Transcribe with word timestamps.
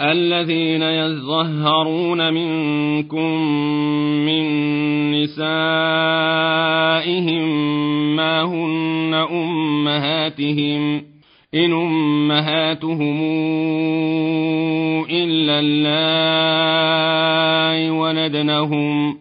الذين 0.00 0.82
يظهرون 0.82 2.34
منكم 2.34 3.42
من 4.26 4.44
نسائهم 5.12 5.48
ما 8.16 8.42
هن 8.42 9.14
أمهاتهم 9.30 11.02
إن 11.54 11.72
أمهاتهم 11.72 13.20
إلا 15.10 15.60
اللائي 15.60 16.78
ولدنهم 17.90 19.18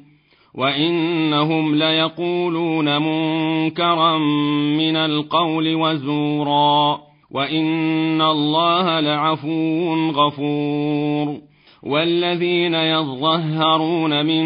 وإنهم 0.55 1.75
ليقولون 1.75 3.02
منكرا 3.02 4.17
من 4.78 4.95
القول 4.95 5.75
وزورا. 5.75 7.08
وإن 7.31 8.22
الله 8.22 8.99
لعفو 8.99 10.12
غفور. 10.12 11.48
والذين 11.84 12.73
يظهرون 12.73 14.26
من 14.26 14.44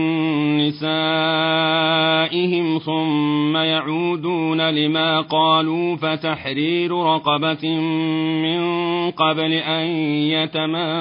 نسائهم 0.57 0.81
ثم 2.77 3.57
يعودون 3.57 4.69
لما 4.69 5.21
قالوا 5.21 5.95
فتحرير 5.95 6.91
رقبة 6.91 7.79
من 8.41 8.61
قبل 9.11 9.53
أن 9.53 9.85
يتماسا. 10.29 10.91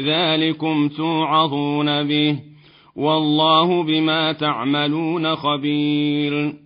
ذلكم 0.00 0.88
توعظون 0.88 2.02
به 2.02 2.38
والله 2.96 3.82
بما 3.82 4.32
تعملون 4.32 5.34
خبير. 5.34 6.65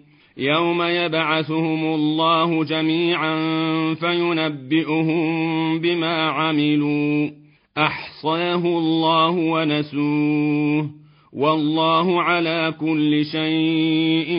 يوم 0.37 0.81
يبعثهم 0.81 1.85
الله 1.93 2.63
جميعا 2.63 3.35
فينبئهم 3.93 5.79
بما 5.79 6.29
عملوا 6.29 7.29
احصاه 7.77 8.65
الله 8.65 9.29
ونسوه 9.29 10.89
والله 11.33 12.21
على 12.21 12.73
كل 12.79 13.25
شيء 13.25 14.31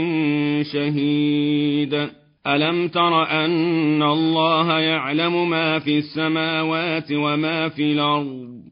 شهيد 0.72 2.08
الم 2.46 2.88
تر 2.88 3.22
ان 3.22 4.02
الله 4.02 4.78
يعلم 4.78 5.50
ما 5.50 5.78
في 5.78 5.98
السماوات 5.98 7.12
وما 7.12 7.68
في 7.68 7.92
الأرض 7.92 8.71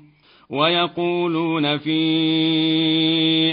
ويقولون 0.51 1.77
في 1.77 2.01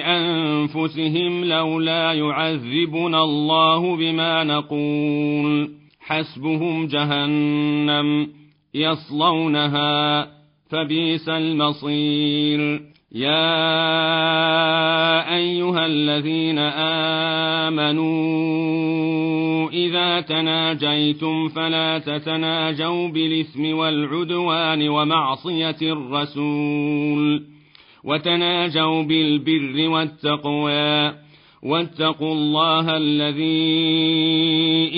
أنفسهم 0.04 1.44
لولا 1.44 2.12
يعذبنا 2.12 3.24
الله 3.24 3.96
بما 3.96 4.44
نقول. 4.44 5.70
حسبهم 6.00 6.86
جهنم 6.86 8.28
يصلونها 8.74 10.26
فبئس 10.70 11.28
المصير. 11.28 12.80
يا 13.12 13.48
أيها 15.36 15.86
الذين 15.86 16.58
آمنوا 17.68 19.17
إذا 19.68 20.20
تناجيتم 20.20 21.48
فلا 21.48 21.98
تتناجوا 21.98 23.08
بالإثم 23.08 23.78
والعدوان 23.78 24.88
ومعصية 24.88 25.76
الرسول. 25.82 27.44
وتناجوا 28.04 29.02
بالبر 29.02 29.88
والتقوى. 29.88 31.14
واتقوا 31.62 32.34
الله 32.34 32.96
الذي 32.96 33.68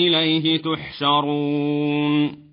إليه 0.07 0.57
تحشرون. 0.57 2.50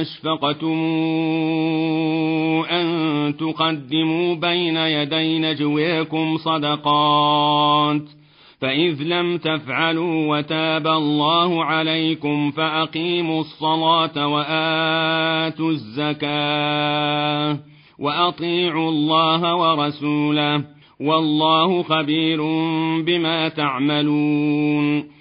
أشفقتم 0.00 0.78
أن 2.70 3.36
تقدموا 3.36 4.34
بين 4.34 4.76
يدي 4.76 5.38
نجويكم 5.38 6.36
صدقات 6.36 8.02
فإذ 8.60 9.02
لم 9.02 9.38
تفعلوا 9.38 10.36
وتاب 10.36 10.86
الله 10.86 11.64
عليكم 11.64 12.50
فأقيموا 12.50 13.40
الصلاة 13.40 14.26
وآتوا 14.26 15.70
الزكاة 15.70 17.58
وأطيعوا 17.98 18.90
الله 18.90 19.54
ورسوله 19.54 20.64
والله 21.00 21.82
خبير 21.82 22.42
بما 23.02 23.48
تعملون 23.48 25.17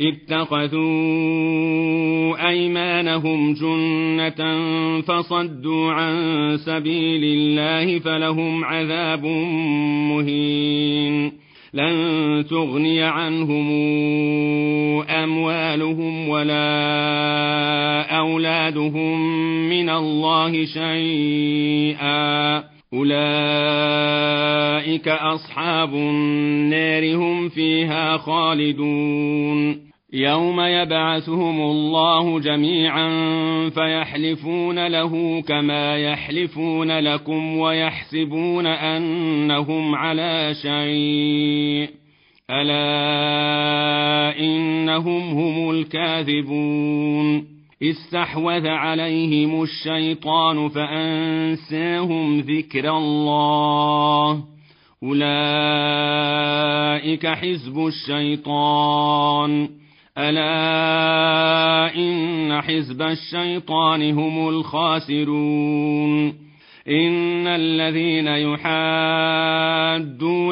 اتخذوا 0.00 0.76
أيمانهم 2.48 3.54
جنة 3.54 4.60
فصدوا 5.00 5.92
عن 5.92 6.16
سبيل 6.56 7.24
الله 7.24 7.98
فلهم 7.98 8.64
عذاب 8.64 9.24
مهين. 10.10 11.32
لن 11.74 12.44
تغني 12.50 13.02
عنهم 13.02 13.70
أموالهم 15.02 16.28
ولا 16.28 16.58
أولادهم 18.18 19.38
من 19.68 19.90
الله 19.90 20.64
شيئا. 20.64 22.56
أولئك 22.94 24.25
أصحاب 25.08 25.94
النار 25.94 27.14
هم 27.14 27.48
فيها 27.48 28.16
خالدون 28.16 29.86
يوم 30.12 30.60
يبعثهم 30.60 31.60
الله 31.60 32.40
جميعا 32.40 33.08
فيحلفون 33.68 34.86
له 34.86 35.42
كما 35.42 35.96
يحلفون 35.96 36.98
لكم 36.98 37.56
ويحسبون 37.56 38.66
انهم 38.66 39.94
على 39.94 40.54
شيء 40.62 41.88
الا 42.50 44.38
انهم 44.38 45.22
هم 45.38 45.70
الكاذبون 45.70 47.56
استحوذ 47.82 48.66
عليهم 48.66 49.62
الشيطان 49.62 50.68
فانساهم 50.68 52.40
ذكر 52.40 52.96
الله 52.96 54.55
أولئك 55.02 55.26
حزب 57.26 57.86
الشيطان. 57.86 59.68
ألا 60.18 61.94
إن 61.96 62.60
حزب 62.62 63.02
الشيطان 63.02 64.10
هم 64.10 64.48
الخاسرون. 64.48 66.46
إن 66.88 67.46
الذين 67.46 68.26
يحادون 68.26 68.58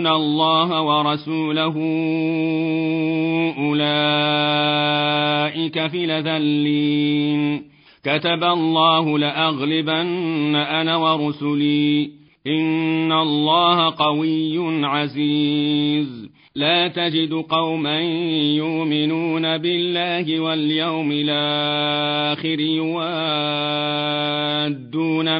الله 0.06 0.82
ورسوله 0.82 1.74
أولئك 3.58 3.86
في 5.86 6.06
لذلين 6.06 7.62
كتب 8.04 8.44
الله 8.44 9.18
لأغلبن 9.18 10.54
أنا 10.54 10.96
ورسلي. 10.96 12.23
إن 12.46 13.12
الله 13.12 13.90
قوي 13.90 14.86
عزيز. 14.86 16.34
لا 16.56 16.88
تجد 16.88 17.32
قوما 17.32 18.00
يؤمنون 18.56 19.58
بالله 19.58 20.40
واليوم 20.40 21.12
الآخر 21.12 22.60
يوادون 22.60 23.02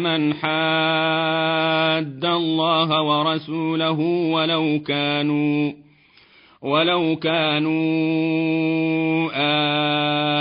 من 0.03 0.35
حاد 0.35 2.25
الله 2.25 3.03
ورسوله 3.03 4.00
ولو 4.33 4.81
كانوا 4.87 5.73
ولو 6.62 7.17
كانوا 7.17 7.75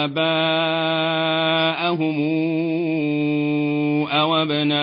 آباءهم 0.04 1.04
أو 4.08 4.36
أبناءهم 4.36 4.83